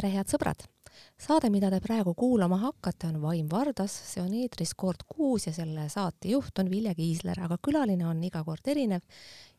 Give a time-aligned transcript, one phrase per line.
[0.00, 0.62] tere, head sõbrad!
[1.20, 5.52] saade, mida te praegu kuulama hakkate, on Vaim Vardas, see on eetris kord kuus ja
[5.52, 9.04] selle saatejuht on Vilja Kiisler, aga külaline on iga kord erinev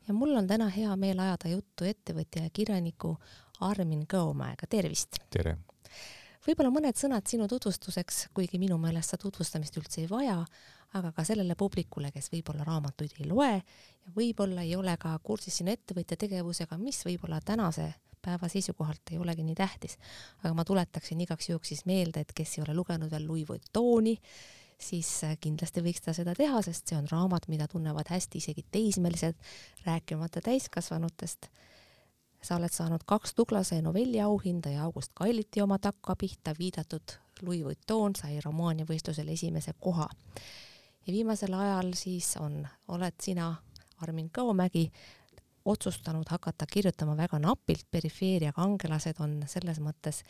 [0.08, 3.14] ja mul on täna hea meel ajada juttu ettevõtja ja kirjaniku
[3.70, 5.22] Armin Kõomäega, tervist!
[5.30, 5.60] tere!
[6.48, 10.40] võib-olla mõned sõnad sinu tutvustuseks, kuigi minu meelest sa tutvustamist üldse ei vaja,
[10.98, 15.62] aga ka sellele publikule, kes võib-olla raamatuid ei loe ja võib-olla ei ole ka kursis
[15.62, 19.98] sinu ettevõtja tegevusega, mis võib-olla tänase päeva seisukohalt ei olegi nii tähtis.
[20.44, 24.18] aga ma tuletaksin igaks juhuks siis meelde, et kes ei ole lugenud veel Louis Vuittoni,
[24.82, 28.66] siis äh, kindlasti võiks ta seda teha, sest see on raamat, mida tunnevad hästi isegi
[28.72, 29.38] teismelised,
[29.86, 31.50] rääkimata täiskasvanutest.
[32.42, 38.40] sa oled saanud kaks Tuglase novelliauhinda ja August Kailiti oma takkapihta viidatud Louis Vuitton sai
[38.46, 40.10] romaaniavõistlusel esimese koha.
[41.08, 43.56] ja viimasel ajal siis on, oled sina,
[44.02, 44.92] Armin Kõomägi,
[45.66, 50.24] otsustanud hakata kirjutama väga napilt, perifeeria kangelased on selles mõttes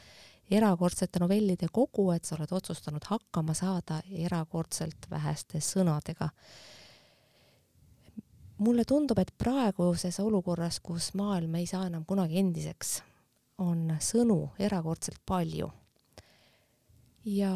[0.52, 6.30] erakordsete novellide kogu, et sa oled otsustanud hakkama saada erakordselt väheste sõnadega.
[8.58, 13.02] mulle tundub, et praeguses olukorras, kus maailm ei saa enam kunagi endiseks,
[13.58, 15.72] on sõnu erakordselt palju.
[17.26, 17.54] ja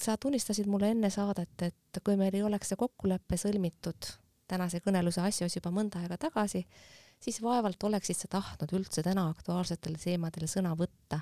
[0.00, 5.22] sa tunnistasid mulle enne saadet, et kui meil ei oleks see kokkulepe sõlmitud tänase kõneluse
[5.24, 6.64] asjus juba mõnda aega tagasi,
[7.20, 11.20] siis vaevalt oleksid sa tahtnud üldse täna aktuaalsetele teemadele sõna võtta.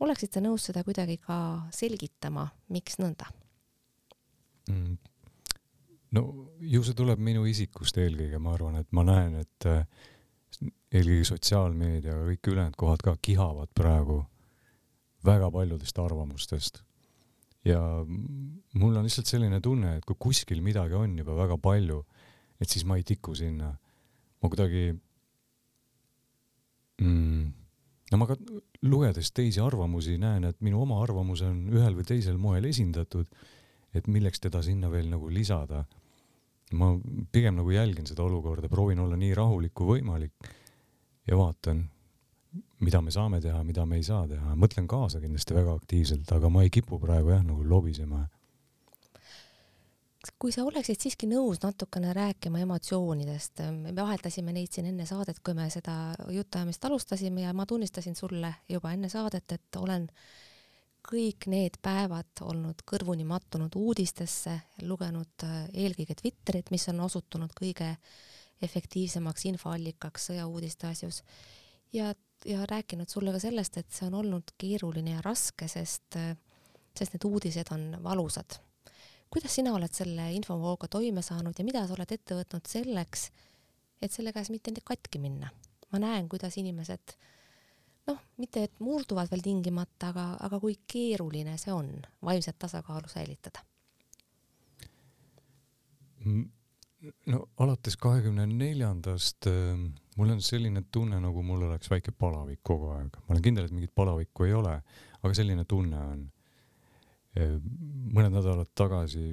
[0.00, 3.30] oleksid sa nõus seda kuidagi ka selgitama, miks nõnda
[4.68, 4.96] mm.?
[6.12, 6.22] no
[6.60, 9.86] ju see tuleb minu isikust eelkõige, ma arvan, et ma näen, et äh,
[10.92, 14.24] eelkõige sotsiaalmeedia kõik ülejäänud kohad ka kihavad praegu
[15.24, 16.82] väga paljudest arvamustest
[17.66, 22.02] ja mul on lihtsalt selline tunne, et kui kuskil midagi on juba väga palju,
[22.60, 23.74] et siis ma ei tiku sinna.
[24.42, 24.90] ma kuidagi
[27.00, 27.44] mm,,
[28.12, 28.36] no ma ka
[28.86, 33.26] lugedes teisi arvamusi näen, et minu oma arvamus on ühel või teisel moel esindatud,
[33.96, 35.84] et milleks teda sinna veel nagu lisada.
[36.72, 36.88] ma
[37.30, 40.48] pigem nagu jälgin seda olukorda, proovin olla nii rahulik kui võimalik
[41.26, 41.84] ja vaatan,
[42.82, 46.50] mida me saame teha, mida me ei saa teha, mõtlen kaasa kindlasti väga aktiivselt, aga
[46.50, 48.24] ma ei kipu praegu jah, nagu lobisema
[50.38, 55.54] kui sa oleksid siiski nõus natukene rääkima emotsioonidest, me vahetasime neid siin enne saadet, kui
[55.54, 60.08] me seda jutuajamist alustasime ja ma tunnistasin sulle juba enne saadet, et olen
[61.06, 67.92] kõik need päevad olnud kõrvuni mattunud uudistesse, lugenud äh, eelkõige Twitterit, mis on osutunud kõige
[68.62, 71.22] efektiivsemaks infoallikaks sõjauudiste asjus.
[71.92, 72.14] Ja,
[72.44, 76.34] ja rääkinud sulle ka sellest, et see on olnud keeruline ja raske, sest, äh,
[76.98, 78.58] sest need uudised on valusad
[79.30, 83.30] kuidas sina oled selle infovooga toime saanud ja mida sa oled ette võtnud selleks,
[84.02, 85.52] et selle käes mitte katki minna?
[85.92, 87.14] ma näen, kuidas inimesed
[88.10, 91.92] noh, mitte et murduvad veel tingimata, aga, aga kui keeruline see on
[92.24, 93.62] vaimset tasakaalu säilitada?
[97.30, 99.78] no alates kahekümne neljandast äh,
[100.16, 103.18] mul on selline tunne, nagu mul oleks väike palavik kogu aeg.
[103.22, 104.80] ma olen kindel, et mingit palavikku ei ole,
[105.22, 106.24] aga selline tunne on
[107.36, 109.26] mõned nädalad tagasi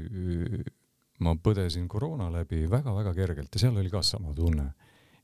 [1.23, 4.71] ma põdesin koroona läbi väga-väga kergelt ja seal oli ka sama tunne.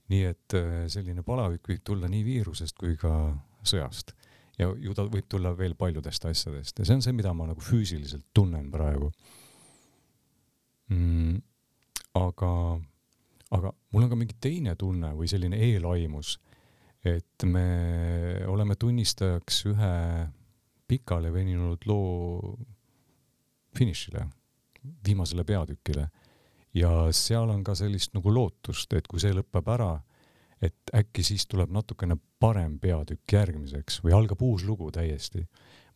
[0.09, 0.55] nii et
[0.89, 3.11] selline palavik võib tulla nii viirusest kui ka
[3.67, 4.15] sõjast
[4.59, 7.63] ja ju ta võib tulla veel paljudest asjadest ja see on see, mida ma nagu
[7.63, 9.11] füüsiliselt tunnen praegu
[10.91, 11.39] mm,.
[12.19, 12.51] aga,
[13.55, 16.37] aga mul on ka mingi teine tunne või selline eelaimus,
[17.07, 17.67] et me
[18.51, 19.93] oleme tunnistajaks ühe
[20.89, 22.57] pikale veninud loo
[23.77, 24.25] finišile,
[25.05, 26.09] viimasele peatükile.
[26.73, 29.95] ja seal on ka sellist nagu lootust, et kui see lõpeb ära,
[30.61, 35.45] et äkki siis tuleb natukene parem peatükk järgmiseks või algab uus lugu täiesti.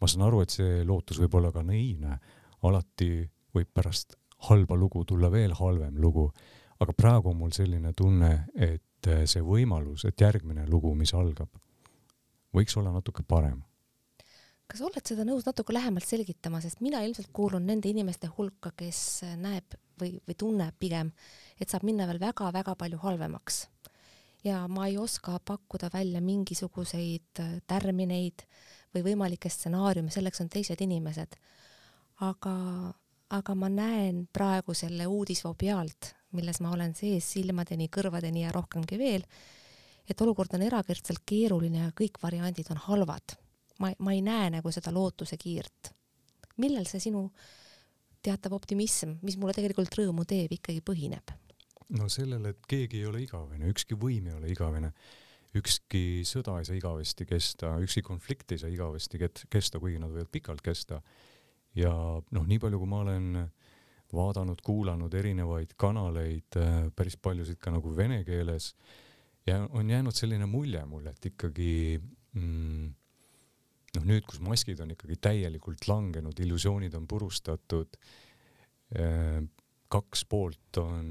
[0.02, 2.18] ma saan aru, et see lootus võib olla ka naiivne,
[2.64, 4.18] alati võib pärast
[4.50, 6.32] halba lugu tulla veel halvem lugu,
[6.80, 11.50] aga praegu on mul selline tunne, et see võimalus, et järgmine lugu, mis algab,
[12.56, 13.62] võiks olla natuke parem
[14.74, 19.22] kas oled seda nõus natuke lähemalt selgitama, sest mina ilmselt kuulun nende inimeste hulka, kes
[19.38, 21.12] näeb või, või tunneb pigem,
[21.62, 23.68] et saab minna veel väga-väga palju halvemaks.
[24.44, 28.44] ja ma ei oska pakkuda välja mingisuguseid äh, tärmineid
[28.96, 31.38] või võimalikke stsenaariume, selleks on teised inimesed.
[32.22, 32.56] aga,
[33.30, 38.98] aga ma näen praegu selle uudisvoo pealt, milles ma olen sees silmadeni, kõrvadeni ja rohkemgi
[38.98, 39.24] veel,
[40.10, 43.38] et olukord on erakordselt keeruline ja kõik variandid on halvad
[43.84, 45.92] ma, ma ei näe nagu seda lootuse kiirt.
[46.64, 47.28] millel see sinu
[48.24, 51.34] teatav optimism, mis mulle tegelikult rõõmu teeb, ikkagi põhineb?
[51.98, 54.94] no sellele, et keegi ei ole igavene, ükski võim ei ole igavene.
[55.54, 59.20] ükski sõda ei saa igavesti kesta, ükski konflikt ei saa igavesti
[59.50, 61.02] kesta, kuigi nad võivad pikalt kesta.
[61.76, 61.94] ja
[62.32, 63.30] noh, nii palju, kui ma olen
[64.14, 66.58] vaadanud, kuulanud erinevaid kanaleid,
[66.96, 68.74] päris paljusid ka nagu vene keeles,
[69.48, 72.00] ja on jäänud selline mulje mulle, et ikkagi
[72.34, 72.92] mm,
[73.98, 78.00] noh, nüüd, kus maskid on ikkagi täielikult langenud, illusioonid on purustatud,
[78.98, 79.42] äh,
[79.94, 81.10] kaks poolt on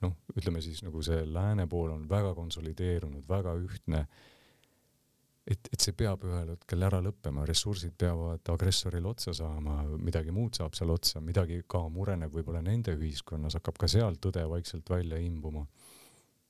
[0.00, 4.06] noh, ütleme siis nagu see lääne pool on väga konsolideerunud, väga ühtne.
[5.44, 10.56] et, et see peab ühel hetkel ära lõppema, ressursid peavad agressorile otsa saama, midagi muud
[10.56, 15.20] saab seal otsa, midagi ka mureneb võib-olla nende ühiskonnas, hakkab ka seal tõde vaikselt välja
[15.20, 15.66] imbuma.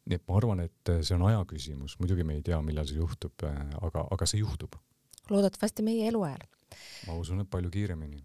[0.05, 3.01] Nii et ma arvan, et see on aja küsimus, muidugi me ei tea, millal see
[3.01, 3.47] juhtub,
[3.81, 4.77] aga, aga see juhtub.
[5.31, 6.47] loodetavasti meie eluajal.
[7.09, 8.25] ma usun, et palju kiiremini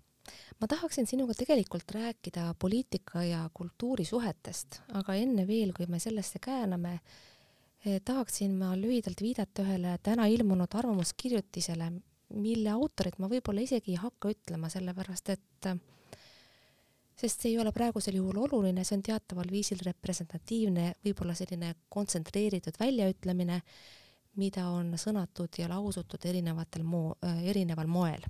[0.59, 6.39] ma tahaksin sinuga tegelikult rääkida poliitika ja kultuuri suhetest, aga enne veel, kui me sellesse
[6.43, 6.99] kääname
[7.85, 11.91] eh,, tahaksin ma lühidalt viidata ühele täna ilmunud arvamuskirjutisele,
[12.35, 15.71] mille autorit ma võib-olla isegi ei hakka ütlema, sellepärast et
[17.19, 22.79] sest see ei ole praegusel juhul oluline, see on teataval viisil representatiivne, võib-olla selline kontsentreeritud
[22.79, 23.59] väljaütlemine,
[24.39, 28.23] mida on sõnatud ja lausutud erinevatel moo-, erineval moel.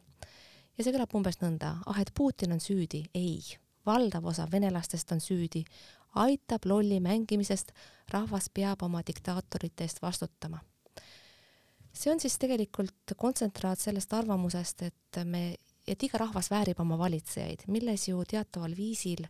[0.77, 3.44] Ja see kõlab umbes nõnda, ah et Putin on süüdi, ei,
[3.86, 5.63] valdav osa venelastest on süüdi,
[6.24, 7.74] aitab lolli mängimisest,
[8.09, 10.63] rahvas peab oma diktaatorite eest vastutama.
[11.94, 15.56] see on siis tegelikult kontsentraat sellest arvamusest, et me,
[15.89, 19.25] et iga rahvas väärib oma valitsejaid, milles ju teataval viisil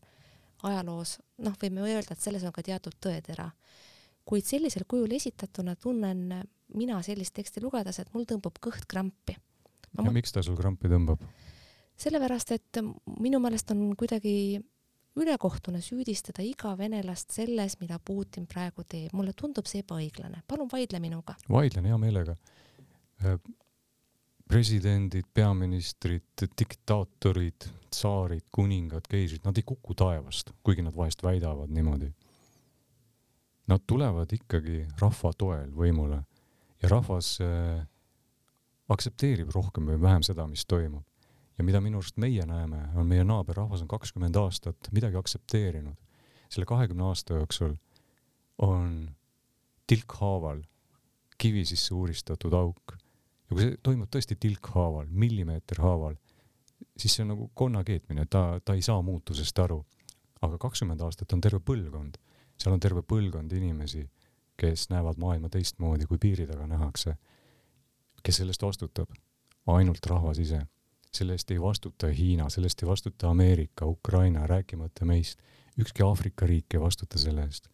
[0.63, 3.49] ajaloos, noh, võime öelda, et selles on ka teatud tõetera.
[4.25, 6.43] kuid sellisel kujul esitatuna tunnen
[6.77, 9.37] mina sellist teksti lugedes, et mul tõmbab kõht krampi
[9.97, 10.11] ja ma...
[10.13, 11.23] miks ta sul krampi tõmbab?
[11.99, 12.81] sellepärast, et
[13.19, 14.59] minu meelest on kuidagi
[15.19, 19.13] ülekohtune süüdistada iga venelast selles, mida Putin praegu teeb.
[19.13, 20.43] mulle tundub see ebaõiglane.
[20.47, 21.35] palun vaidle minuga.
[21.49, 22.35] vaidlen hea meelega.
[24.49, 26.23] Presidendid, peaministrid,
[26.57, 32.09] diktaatorid, tsaarid, kuningad, keisrid, nad ei kuku taevast, kuigi nad vahest väidavad niimoodi.
[33.69, 36.23] Nad tulevad ikkagi rahva toel võimule
[36.81, 37.83] ja rahvas äh,
[38.89, 41.05] aktsepteerib rohkem või vähem seda, mis toimub.
[41.59, 45.95] ja mida minu arust meie näeme, on meie naaberrahvas on kakskümmend aastat midagi aktsepteerinud.
[46.49, 47.75] selle kahekümne aasta jooksul
[48.57, 49.11] on
[49.87, 50.63] tilkhaaval
[51.37, 52.97] kivi sisse uuristatud auk
[53.49, 56.15] ja kui see toimub tõesti tilkhaaval, millimeeter haaval,
[56.97, 59.83] siis see on nagu konna keetmine, ta, ta ei saa muutusest aru.
[60.41, 62.15] aga kakskümmend aastat on terve põlvkond,
[62.55, 64.05] seal on terve põlvkond inimesi,
[64.59, 67.17] kes näevad maailma teistmoodi, kui piiri taga nähakse
[68.23, 69.09] kes sellest vastutab?
[69.67, 70.61] ainult rahvas ise.
[71.13, 75.39] selle eest ei vastuta Hiina, selle eest ei vastuta Ameerika, Ukraina, rääkimata meist.
[75.79, 77.67] ükski Aafrika riik ei vastuta selle eest.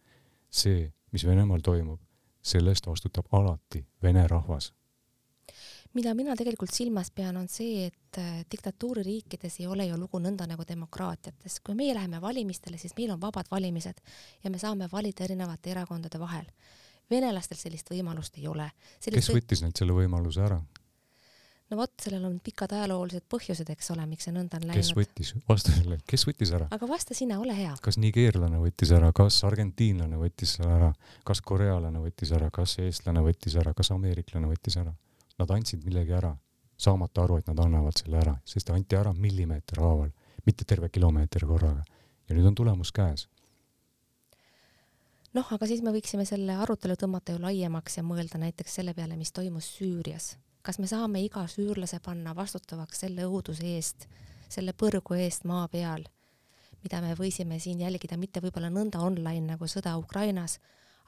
[0.50, 2.00] see, mis Venemaal toimub,
[2.42, 4.72] selle eest vastutab alati vene rahvas
[5.96, 10.46] mida mina tegelikult silmas pean, on see, et äh, diktatuuririikides ei ole ju lugu nõnda
[10.48, 11.60] nagu demokraatiates.
[11.64, 14.02] kui meie läheme valimistele, siis meil on vabad valimised
[14.44, 16.50] ja me saame valida erinevate erakondade vahel
[17.10, 18.66] venelastel sellist võimalust ei ole.
[19.04, 20.58] kes võttis neilt selle võimaluse ära?
[21.70, 24.78] no vot, sellel on pikad ajaloolised põhjused, eks ole, miks see nõnda on läinud.
[24.78, 26.68] kes võttis, vasta sellele, kes võttis ära?
[26.74, 27.74] aga vasta sina, ole hea.
[27.82, 30.92] kas nigeerlane võttis ära, kas argentiinlane võttis selle ära,
[31.26, 34.94] kas korealane võttis ära, kas eestlane võttis ära, kas ameeriklane võttis ära?
[35.38, 36.32] Nad andsid millegi ära,
[36.80, 40.10] saamata aru, et nad annavad selle ära, sest anti ära millimeeter haaval,
[40.46, 41.84] mitte terve kilomeeter korraga.
[42.28, 43.28] ja nüüd on tulemus käes
[45.36, 49.18] noh, aga siis me võiksime selle arutelu tõmmata ju laiemaks ja mõelda näiteks selle peale,
[49.20, 50.36] mis toimus Süürias.
[50.66, 54.08] kas me saame iga süürlase panna vastutavaks selle õuduse eest,
[54.50, 56.02] selle põrgu eest maa peal,
[56.82, 60.58] mida me võisime siin jälgida mitte võib-olla nõnda online nagu sõda Ukrainas,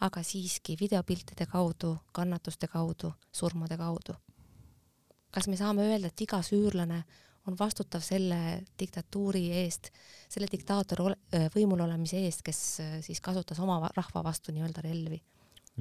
[0.01, 4.15] aga siiski videopiltide kaudu, kannatuste kaudu, surmade kaudu.
[5.31, 7.03] kas me saame öelda, et iga süürlane
[7.47, 9.91] on vastutav selle diktatuuri eest,
[10.29, 11.13] selle diktaatori
[11.55, 12.61] võimul olemise eest, kes
[13.05, 15.21] siis kasutas oma rahva vastu nii-öelda relvi.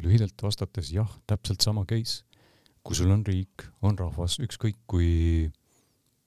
[0.03, 2.23] lühidalt vastates jah, täpselt sama case.
[2.83, 5.51] kui sul on riik, on rahvas, ükskõik kui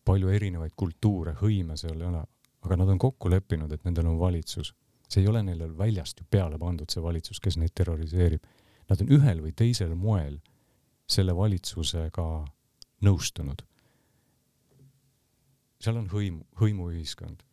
[0.05, 2.21] palju erinevaid kultuure, hõime seal ei ole,
[2.67, 4.75] aga nad on kokku leppinud, et nendel on valitsus.
[5.11, 8.47] See ei ole neile väljast ju peale pandud, see valitsus, kes neid terroriseerib.
[8.90, 10.38] Nad on ühel või teisel moel
[11.11, 12.26] selle valitsusega
[13.07, 13.64] nõustunud
[15.81, 17.47] seal on hõimu, hõimuühiskond.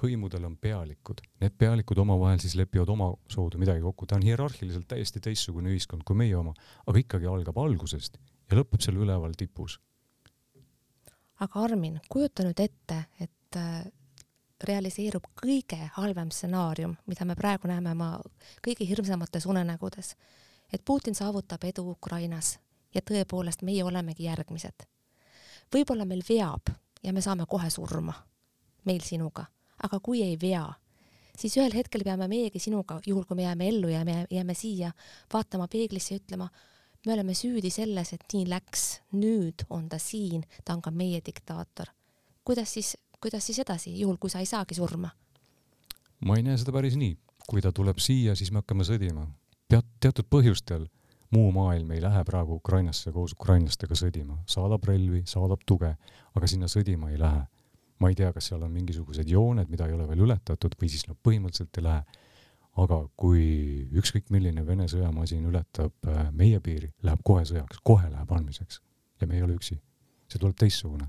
[0.00, 5.20] hõimudel on pealikud, need pealikud omavahel siis lepivad omasoodu midagi kokku, ta on hierarhiliselt täiesti
[5.20, 6.54] teistsugune ühiskond kui meie oma,
[6.88, 9.76] aga ikkagi algab algusest ja lõpeb seal üleval tipus.
[11.36, 13.84] aga Armin, kujuta nüüd ette, et äh,
[14.64, 18.10] realiseerub kõige halvem stsenaarium, mida me praegu näeme oma
[18.66, 20.16] kõige hirmsamates unenägudes.
[20.72, 22.58] et Putin saavutab edu Ukrainas
[22.94, 24.86] ja tõepoolest meie olemegi järgmised.
[25.74, 26.70] võib-olla meil veab
[27.02, 28.14] ja me saame kohe surma,
[28.84, 29.44] meil sinuga,
[29.82, 30.66] aga kui ei vea,
[31.38, 34.92] siis ühel hetkel peame meiegi sinuga, juhul kui me jääme ellu ja me jääme siia,
[35.32, 36.48] vaatama peeglisse ja ütlema,
[37.06, 41.20] me oleme süüdi selles, et nii läks, nüüd on ta siin, ta on ka meie
[41.26, 41.86] diktaator.
[42.44, 45.10] kuidas siis, kuidas siis edasi, juhul kui sa ei saagi surma?
[46.24, 47.14] ma ei näe seda päris nii,
[47.48, 49.26] kui ta tuleb siia, siis me hakkame sõdima.
[49.68, 50.86] tead, teatud põhjustel
[51.30, 55.94] muu maailm ei lähe praegu Ukrainasse koos ukrainlastega sõdima, saadab relvi, saadab tuge,
[56.34, 57.46] aga sinna sõdima ei lähe.
[58.00, 61.04] ma ei tea, kas seal on mingisugused jooned, mida ei ole veel ületatud või siis
[61.08, 62.02] nad põhimõtteliselt ei lähe.
[62.80, 63.44] aga kui
[63.92, 68.80] ükskõik milline Vene sõjamasin ületab äh, meie piiri, läheb kohe sõjaks, kohe läheb andmiseks
[69.20, 69.80] ja me ei ole üksi.
[70.28, 71.08] see tuleb teistsugune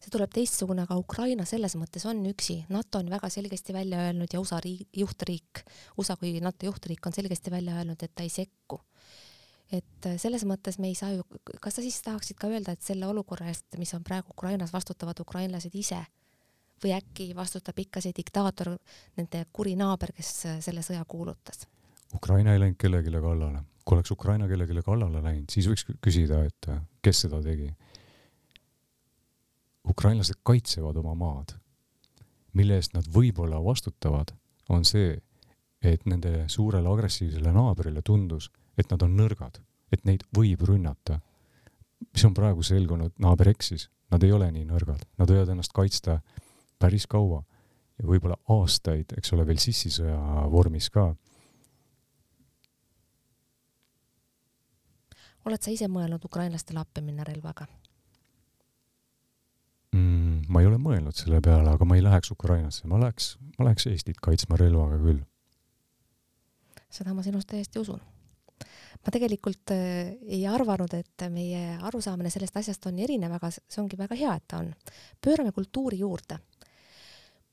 [0.00, 2.62] see tuleb teistsugune, aga Ukraina selles mõttes on üksi.
[2.72, 5.64] NATO on väga selgesti välja öelnud ja USA riik, juhtriik,
[6.00, 8.80] USA kui NATO juhtriik on selgesti välja öelnud, et ta ei sekku
[9.70, 11.24] et äh, selles mõttes me ei saa ju,
[11.62, 15.20] kas sa siis tahaksid ka öelda, et selle olukorra eest, mis on praegu Ukrainas, vastutavad
[15.22, 16.00] ukrainlased ise
[16.82, 18.72] või äkki vastutab ikka see diktaator,
[19.18, 21.66] nende kuri naaber, kes äh, selle sõja kuulutas?
[22.16, 23.62] Ukraina ei läinud kellelegi kallale.
[23.84, 27.70] kui oleks Ukraina kellelegi kallale läinud, siis võiks küsida, et äh, kes seda tegi.
[29.90, 31.56] Ukrainlased kaitsevad oma maad.
[32.52, 34.32] mille eest nad võib-olla vastutavad,
[34.68, 35.12] on see,
[35.82, 39.60] et nende suurele agressiivsele naabrile tundus, et nad on nõrgad,
[39.92, 41.20] et neid võib rünnata.
[42.12, 46.20] mis on praegu selgunud, naaber eksis, nad ei ole nii nõrgad, nad võivad ennast kaitsta
[46.78, 47.42] päris kaua
[48.00, 51.14] ja võib-olla aastaid, eks ole, veel sissisõja vormis ka.
[55.44, 57.66] oled sa ise mõelnud ukrainlastele appi minna relvaga?
[60.50, 63.86] Ma ei ole mõelnud selle peale, aga ma ei läheks Ukrainasse, ma läheks, ma läheks
[63.90, 65.22] Eestit kaitsma relvaga küll.
[66.90, 68.00] seda ma sinust täiesti usun
[69.00, 73.98] ma tegelikult äh, ei arvanud, et meie arusaamine sellest asjast on erinev, aga see ongi
[74.00, 74.72] väga hea, et ta on.
[75.24, 76.38] pöörame kultuuri juurde.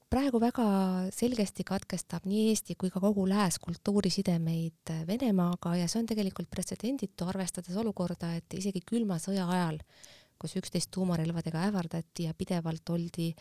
[0.08, 0.66] praegu väga
[1.12, 7.28] selgesti katkestab nii Eesti kui ka kogu lääs kultuurisidemeid Venemaaga ja see on tegelikult pretsedenditu,
[7.28, 9.82] arvestades olukorda, et isegi külma sõja ajal,
[10.40, 13.34] kus üksteist tuumarelvadega ähvardati ja pidevalt oldi,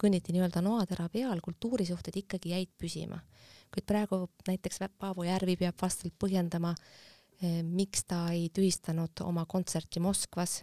[0.00, 3.20] kõnniti nii-öelda noatera peal, kultuurisuhted ikkagi jäid püsima.
[3.70, 6.74] kuid praegu näiteks Paavo Järvi peab vastavalt põhjendama
[7.40, 10.58] Eh, miks ta ei tühistanud oma kontserti Moskvas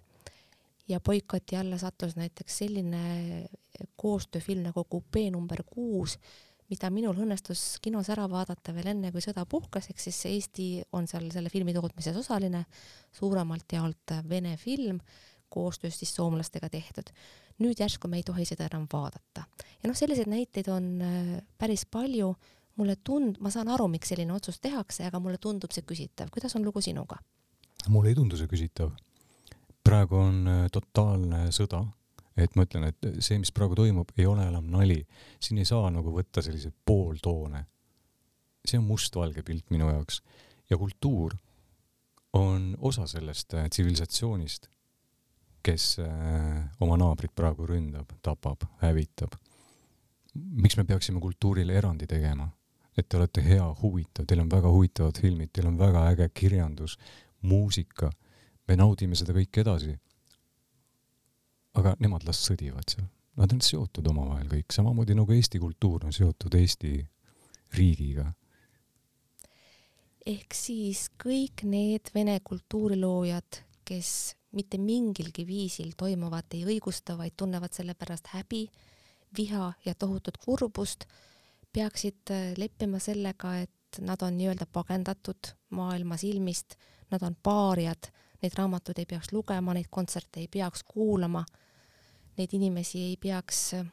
[0.88, 3.00] ja boikoti alla sattus näiteks selline
[3.40, 6.20] eh, koostööfilm nagu Kupee number kuus,
[6.70, 11.10] mida minul õnnestus kinos ära vaadata veel enne, kui sõda puhkes, ehk siis Eesti on
[11.10, 12.62] seal selle filmi tootmises osaline,
[13.10, 15.02] suuremalt jaolt vene film,
[15.50, 17.10] koostöös siis soomlastega tehtud.
[17.60, 19.44] nüüd järsku me ei tohi seda enam vaadata.
[19.84, 22.36] ja noh, selliseid näiteid on eh, päris palju
[22.78, 26.32] mulle tund-, ma saan aru, miks selline otsus tehakse, aga mulle tundub see küsitav.
[26.34, 27.20] kuidas on lugu sinuga?
[27.90, 28.92] mulle ei tundu see küsitav.
[29.84, 31.84] praegu on äh, totaalne sõda,
[32.38, 35.02] et ma ütlen, et see, mis praegu toimub, ei ole enam nali.
[35.40, 37.66] siin ei saa nagu võtta selliseid pooltoone.
[38.68, 40.22] see on mustvalge pilt minu jaoks
[40.70, 41.38] ja kultuur
[42.34, 44.68] on osa sellest äh, tsivilisatsioonist,
[45.68, 49.36] kes äh, oma naabrit praegu ründab, tapab, hävitab.
[50.38, 52.48] miks me peaksime kultuurile erandi tegema?
[52.98, 56.96] et te olete hea, huvitav, teil on väga huvitavad filmid, teil on väga äge kirjandus,
[57.46, 58.10] muusika,
[58.68, 59.98] me naudime seda kõike edasi.
[61.78, 63.06] aga nemad las sõdivad seal,
[63.38, 66.96] nad on seotud omavahel kõik, samamoodi nagu Eesti kultuur on seotud Eesti
[67.78, 68.32] riigiga.
[70.26, 77.74] ehk siis kõik need vene kultuuriloojad, kes mitte mingilgi viisil toimuvat ei õigusta, vaid tunnevad
[77.74, 78.68] selle pärast häbi,
[79.38, 81.06] viha ja tohutut kurbust
[81.74, 86.76] peaksid äh, leppima sellega, et nad on nii-öelda pagendatud maailma silmist,
[87.12, 88.10] nad on paariad,
[88.42, 91.44] neid raamatuid ei peaks lugema, neid kontserte ei peaks kuulama,
[92.38, 93.86] neid inimesi ei peaks äh,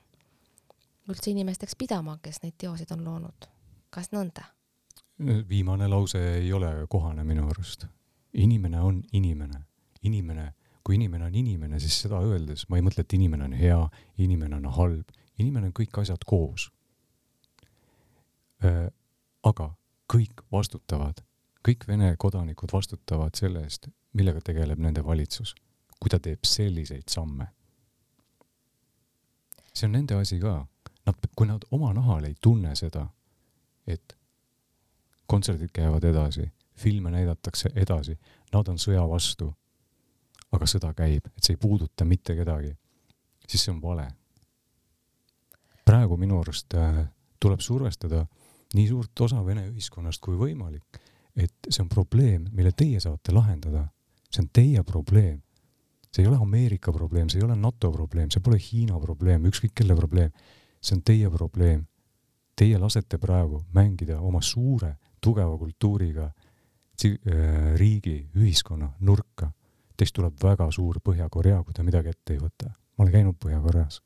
[1.08, 3.50] üldse inimesteks pidama, kes neid teoseid on loonud.
[3.90, 4.44] kas nõnda?
[5.48, 7.86] viimane lause ei ole kohane minu arust.
[8.32, 9.60] inimene on inimene,
[10.04, 10.52] inimene,
[10.84, 13.80] kui inimene on inimene, siis seda öeldes ma ei mõtle, et inimene on hea,
[14.20, 16.68] inimene on halb, inimene on kõik asjad koos
[18.64, 18.88] Äh,
[19.44, 19.66] aga
[20.12, 21.20] kõik vastutavad,
[21.66, 25.54] kõik Vene kodanikud vastutavad selle eest, millega tegeleb nende valitsus,
[26.00, 27.48] kui ta teeb selliseid samme.
[29.74, 30.66] see on nende asi ka.
[31.04, 33.08] Nad, kui nad oma nahal ei tunne seda,
[33.86, 34.14] et
[35.26, 36.46] kontserdid käivad edasi,
[36.76, 38.14] filme näidatakse edasi,
[38.52, 39.50] nad on sõja vastu,
[40.54, 42.72] aga sõda käib, et see ei puuduta mitte kedagi,
[43.46, 44.06] siis see on vale.
[45.84, 47.04] praegu minu arust äh,
[47.40, 48.24] tuleb survestada
[48.74, 51.00] nii suurt osa Vene ühiskonnast kui võimalik,
[51.36, 53.88] et see on probleem, mille teie saate lahendada.
[54.30, 55.42] see on teie probleem.
[56.10, 59.74] see ei ole Ameerika probleem, see ei ole NATO probleem, see pole Hiina probleem, ükskõik
[59.74, 60.30] kelle probleem.
[60.80, 61.86] see on teie probleem.
[62.56, 69.50] Teie lasete praegu mängida oma suure tugeva kultuuriga äh, riigi, ühiskonna nurka.
[69.96, 72.72] Teist tuleb väga suur Põhja-Korea, kui te midagi ette ei võta.
[72.96, 74.00] ma olen käinud Põhja-Koreas.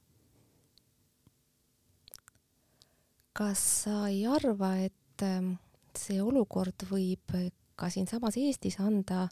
[3.38, 5.52] kas sa ei arva, et ähm,
[5.95, 7.35] see olukord võib
[7.78, 9.28] ka siinsamas Eestis anda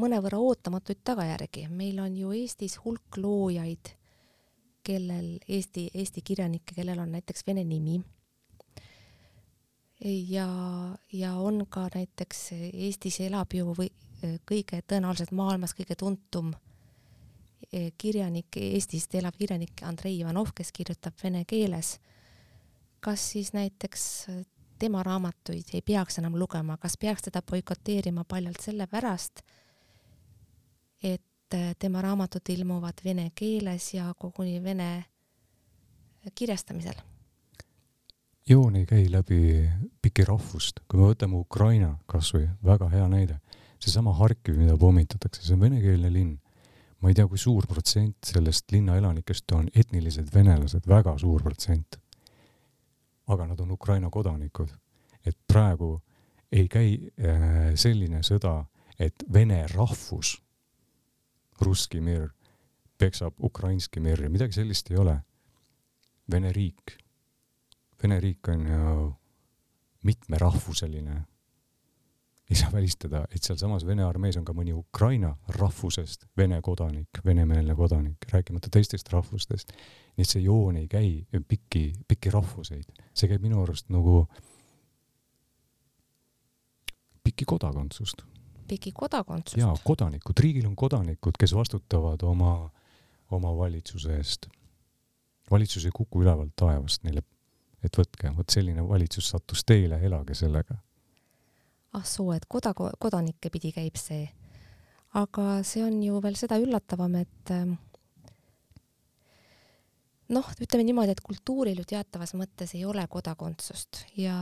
[0.00, 1.68] mõnevõrra ootamatuid tagajärgi.
[1.68, 3.92] meil on ju Eestis hulk loojaid,
[4.82, 8.00] kellel Eesti, Eesti kirjanikke, kellel on näiteks vene nimi.
[10.28, 10.48] ja,
[11.12, 13.90] ja on ka näiteks Eestis elab ju või
[14.46, 16.52] kõige tõenäoliselt maailmas kõige tuntum
[17.72, 21.98] eh, kirjanik, Eestist elav kirjanik Andrei Ivanov, kes kirjutab vene keeles.
[23.00, 24.26] kas siis näiteks
[24.78, 29.40] tema raamatuid ei peaks enam lugema, kas peaks teda boikoteerima paljalt sellepärast,
[31.02, 35.04] et tema raamatud ilmuvad vene keeles ja koguni vene
[36.34, 37.00] kirjastamisel?
[38.48, 39.70] joon ei käi läbi
[40.02, 43.36] pikki rahvust, kui me võtame Ukraina kasvõi, väga hea näide,
[43.80, 46.38] seesama Harkiv, mida pommitatakse, see on venekeelne linn.
[47.00, 51.96] ma ei tea, kui suur protsent sellest linna elanikest on etnilised venelased, väga suur protsent
[53.32, 54.68] aga nad on Ukraina kodanikud.
[55.26, 56.00] et praegu
[56.52, 58.64] ei käi äh, selline sõda,
[58.98, 60.38] et vene rahvus,
[61.60, 62.30] russki mir,
[62.98, 65.18] peksab ukrainski mirri, midagi sellist ei ole.
[66.30, 66.96] Vene riik,
[68.02, 69.14] Vene riik on ju
[70.08, 71.18] mitmerahvuseline
[72.50, 77.76] ei saa välistada, et sealsamas Vene armees on ka mõni Ukraina rahvusest Vene kodanik, venemeelne
[77.78, 79.72] kodanik, rääkimata teistest rahvustest.
[80.16, 84.26] nii et see joon ei käi pikki, pikki rahvuseid, see käib minu arust nagu
[87.24, 88.26] pikki kodakondsust.
[88.68, 89.62] pikki kodakondsust?
[89.62, 92.70] jaa, kodanikud, riigil on kodanikud, kes vastutavad oma,
[93.30, 94.50] oma valitsuse eest.
[95.50, 97.22] valitsus ei kuku ülevalt taevast neile,
[97.84, 100.82] et võtke, vot selline valitsus sattus teile, elage sellega
[101.92, 104.28] ah soo, et koda-, kodanikke pidi käib see.
[105.14, 107.74] aga see on ju veel seda üllatavam, et ähm,
[110.30, 114.36] noh, ütleme niimoodi, et kultuuril ju teatavas mõttes ei ole kodakondsust ja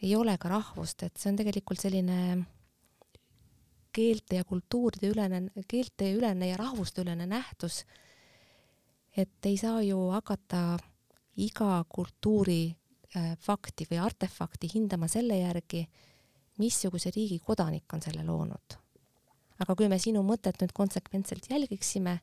[0.00, 2.18] ei ole ka rahvust, et see on tegelikult selline
[3.94, 7.84] keelte ja kultuuride ülene, keelteülene ja rahvusteülene nähtus.
[9.16, 10.78] et ei saa ju hakata
[11.36, 12.74] iga kultuuri
[13.14, 15.84] äh, fakti või artefakti hindama selle järgi,
[16.58, 18.78] missuguse riigi kodanik on selle loonud.
[19.62, 22.18] aga kui me sinu mõtet nüüd konsekventselt jälgiksime,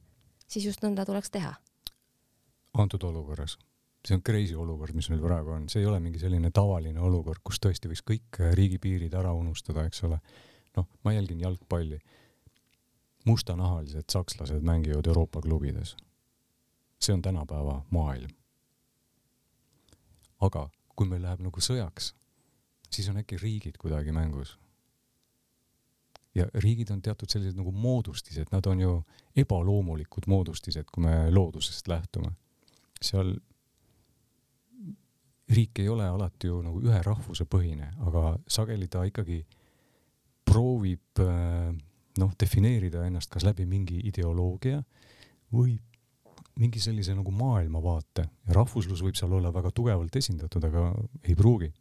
[0.48, 1.54] siis just nõnda tuleks teha.
[2.74, 3.58] antud olukorras,
[4.08, 7.42] see on crazy olukord, mis meil praegu on, see ei ole mingi selline tavaline olukord,
[7.44, 10.20] kus tõesti võiks kõik riigipiirid ära unustada, eks ole.
[10.78, 12.00] noh, ma jälgin jalgpalli.
[13.26, 15.96] mustanahalised sakslased mängivad Euroopa klubides.
[17.00, 18.30] see on tänapäeva maailm.
[20.42, 22.14] aga kui meil läheb nagu sõjaks
[22.92, 24.58] siis on äkki riigid kuidagi mängus.
[26.36, 28.92] ja riigid on teatud sellised nagu moodustised, nad on ju
[29.36, 32.32] ebaloomulikud moodustised, kui me loodusest lähtume.
[33.02, 33.36] seal
[35.50, 39.42] riik ei ole alati ju nagu ühe rahvuse põhine, aga sageli ta ikkagi
[40.48, 41.22] proovib
[42.18, 44.82] noh, defineerida ennast kas läbi mingi ideoloogia
[45.52, 45.78] või
[46.60, 50.92] mingi sellise nagu maailmavaate ja rahvuslus võib seal olla väga tugevalt esindatud, aga
[51.24, 51.72] ei pruugi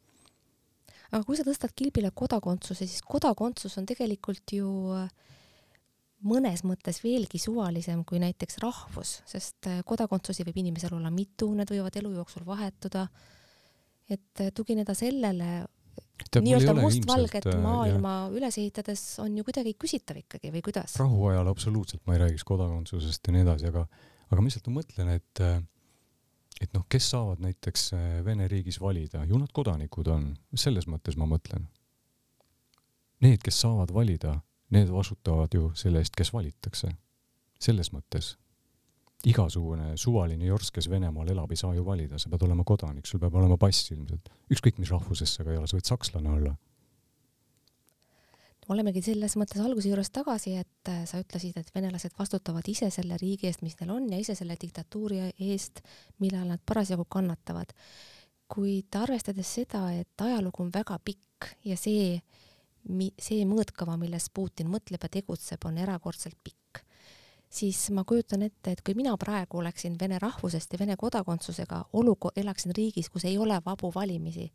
[1.10, 5.08] aga kui sa tõstad kilbile kodakondsuse, siis kodakondsus on tegelikult ju äh,
[6.26, 11.72] mõnes mõttes veelgi suvalisem kui näiteks rahvus, sest äh, kodakondsusi võib inimesel olla mitu, need
[11.72, 13.08] võivad elu jooksul vahetuda.
[14.10, 15.66] et äh, tugineda sellele
[16.36, 18.36] nii-öelda mustvalget maailma jah.
[18.36, 20.96] üles ehitades on ju kuidagi küsitav ikkagi või kuidas?
[21.00, 23.86] rahuajal absoluutselt ma ei räägiks kodakondsusest ja nii edasi, aga,
[24.28, 25.44] aga ma lihtsalt mõtlen, et
[26.60, 31.16] et noh, kes saavad näiteks äh, Vene riigis valida, ju nad kodanikud on, selles mõttes
[31.16, 31.66] ma mõtlen.
[33.24, 34.38] Need, kes saavad valida,
[34.72, 36.94] need vastutavad ju selle eest, kes valitakse.
[37.60, 38.36] selles mõttes.
[39.24, 43.20] igasugune suvaline jorss, kes Venemaal elab, ei saa ju valida, sa pead olema kodanik, sul
[43.20, 44.30] peab olema pass ilmselt.
[44.50, 46.54] ükskõik mis rahvusest sa ka ei ole, sa võid sakslane olla
[48.68, 53.16] olemegi selles mõttes alguse juures tagasi, et äh, sa ütlesid, et venelased vastutavad ise selle
[53.20, 55.82] riigi eest, mis neil on ja ise selle diktatuuri eest,
[56.20, 57.74] mille all nad parasjagu kannatavad.
[58.50, 62.16] kuid arvestades seda, et ajalugu on väga pikk ja see,
[63.22, 66.80] see mõõtkava, milles Putin mõtleb ja tegutseb, on erakordselt pikk,
[67.46, 72.34] siis ma kujutan ette, et kui mina praegu oleksin vene rahvusest ja vene kodakondsusega, oluko-,
[72.36, 74.50] elaksin riigis, kus ei ole vabu valimisi,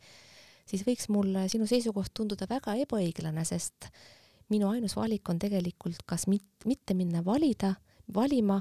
[0.65, 3.89] siis võiks mulle sinu seisukoht tunduda väga ebaõiglane, sest
[4.54, 7.75] minu ainus valik on tegelikult kas mit, mitte minna valida,
[8.13, 8.60] valima,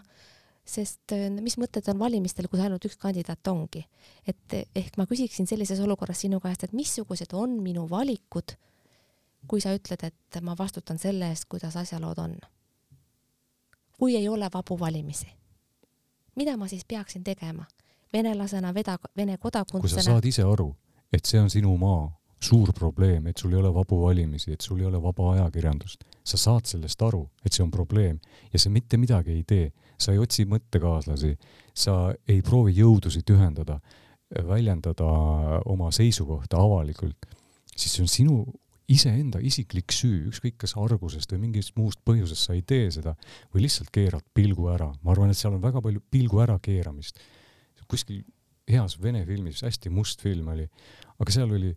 [0.65, 3.85] sest äh, mis mõtted on valimistel, kui ainult üks kandidaat ongi.
[4.27, 8.57] et ehk ma küsiksin sellises olukorras sinu käest, et missugused on minu valikud,
[9.49, 12.37] kui sa ütled, et ma vastutan selle eest, kuidas asjalood on.
[13.99, 15.29] kui ei ole vabu valimisi,
[16.37, 17.65] mida ma siis peaksin tegema?
[18.15, 19.81] venelasena, veda, Vene kodakondsusena.
[19.81, 20.69] kui sa saad ise aru,
[21.15, 22.09] et see on sinu maa,
[22.45, 26.05] suur probleem, et sul ei ole vabu valimisi, et sul ei ole vaba ajakirjandust.
[26.25, 28.19] sa saad sellest aru, et see on probleem
[28.53, 29.73] ja sa mitte midagi ei tee.
[29.99, 31.37] sa ei otsi mõttekaaslasi,
[31.75, 33.79] sa ei proovi jõudusid ühendada,
[34.49, 35.07] väljendada
[35.71, 37.27] oma seisukohta avalikult,
[37.77, 38.39] siis see on sinu
[38.91, 43.15] iseenda isiklik süü, ükskõik kas argusest või mingist muust põhjusest sa ei tee seda
[43.55, 44.93] või lihtsalt keerad pilgu ära.
[45.03, 47.21] ma arvan, et seal on väga palju pilgu ärakeeramist.
[47.89, 48.25] kuskil
[48.69, 50.67] heas vene filmis, hästi must film oli,
[51.23, 51.73] aga seal oli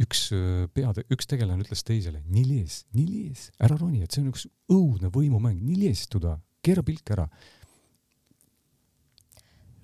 [0.00, 4.46] üks äh, peade, üks tegelane ütles teisele, nii lees, ära roni, et see on üks
[4.72, 7.26] õudne võimumäng, nii lees tuda, keera pilk ära.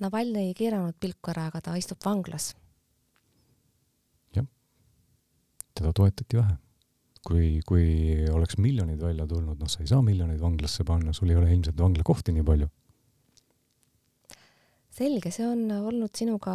[0.03, 2.51] Navalnõi ei keeranud pilku ära, aga ta istub vanglas.
[4.37, 4.45] jah,
[5.75, 6.57] teda toetati vähe.
[7.27, 7.87] kui, kui
[8.31, 11.81] oleks miljonid välja tulnud, noh, sa ei saa miljoneid vanglasse panna, sul ei ole ilmselt
[11.81, 12.69] vanglakohti nii palju.
[14.97, 16.53] selge, see on olnud sinuga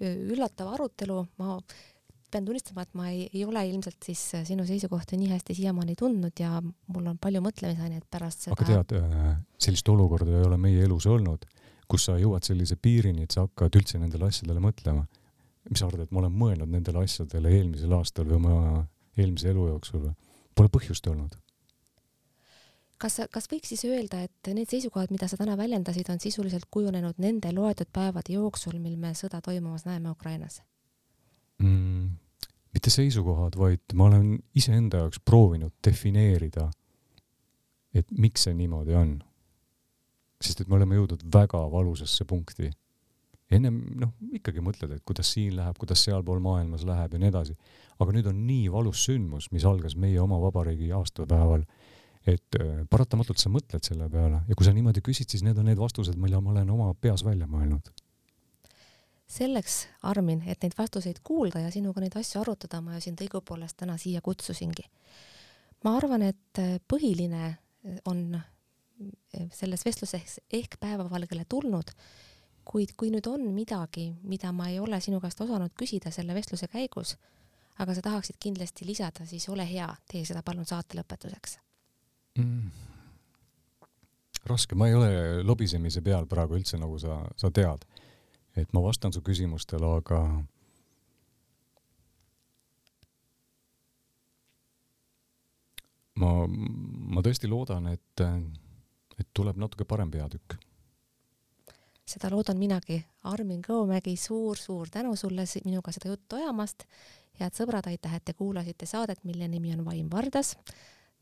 [0.00, 1.58] üllatav arutelu, ma
[2.30, 5.96] pean tunnistama, et ma ei, ei ole ilmselt siis äh, sinu seisukohta nii hästi siiamaani
[5.98, 8.56] tundnud ja mul on palju mõtlemisainet pärast seda.
[8.56, 9.30] aga tead, äh,
[9.60, 11.46] sellist olukorda ei ole meie elus olnud,
[11.88, 15.06] kus sa jõuad sellise piirini, et sa hakkad üldse nendele asjadele mõtlema.
[15.68, 19.66] mis sa arvad, et ma olen mõelnud nendele asjadele eelmisel aastal või oma eelmise elu
[19.68, 20.14] jooksul või?
[20.56, 21.34] Pole põhjust olnud.
[22.98, 27.20] Kas, kas võiks siis öelda, et need seisukohad, mida sa täna väljendasid, on sisuliselt kujunenud
[27.22, 30.62] nende loetud päevade jooksul, mil me sõda toimumas näeme Ukrainas?
[31.62, 32.16] mm,?
[32.74, 36.68] mitte seisukohad, vaid ma olen iseenda jaoks proovinud defineerida,
[37.96, 39.16] et miks see niimoodi on.
[40.38, 42.70] sest et me oleme jõudnud väga valusasse punkti.
[43.50, 47.56] ennem noh, ikkagi mõtled, et kuidas siin läheb, kuidas sealpool maailmas läheb ja nii edasi.
[47.98, 51.64] aga nüüd on nii valus sündmus, mis algas meie oma vabariigi aastapäeval,
[52.26, 55.68] et äh, paratamatult sa mõtled selle peale ja kui sa niimoodi küsid, siis need on
[55.70, 57.92] need vastused, mille ma olen oma peas välja mõelnud
[59.28, 63.76] selleks, Armin, et neid vastuseid kuulda ja sinuga neid asju arutada, ma ju sind õigupoolest
[63.76, 64.86] täna siia kutsusingi.
[65.84, 68.40] ma arvan, et äh, põhiline äh, on
[69.54, 71.92] selles vestluses ehk päevavalgele tulnud,
[72.64, 76.66] kuid kui nüüd on midagi, mida ma ei ole sinu käest osanud küsida selle vestluse
[76.72, 77.14] käigus,
[77.78, 81.60] aga sa tahaksid kindlasti lisada, siis ole hea, tee seda palun saate lõpetuseks
[82.38, 82.70] mm..
[84.48, 87.84] raske, ma ei ole lobisemise peal praegu üldse, nagu sa, sa tead
[88.62, 90.20] et ma vastan su küsimustele, aga
[96.22, 98.24] ma, ma tõesti loodan, et,
[99.18, 100.58] et tuleb natuke parem peatükk.
[102.08, 103.02] seda loodan minagi.
[103.28, 106.86] Armin Kõomägi suur,, suur-suur tänu sulle minuga seda juttu ajamast.
[107.38, 110.56] head sõbrad, aitäh, et te kuulasite saadet, mille nimi on Vaim Vardas.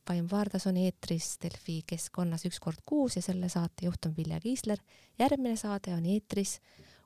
[0.09, 4.41] Vaim Vardas on eetris Delfi keskkonnas üks kord kuus ja selle saate juht on Vilja
[4.41, 4.79] Kiisler.
[5.19, 6.61] järgmine saade on eetris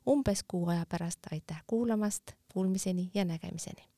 [0.08, 1.18] umbes kuu aja pärast.
[1.32, 3.88] aitäh kuulamast, kuulmiseni ja nägemiseni.